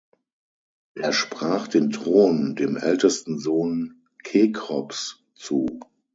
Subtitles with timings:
[0.95, 5.79] Er sprach den Thron dem ältesten Sohn Kekrops zu.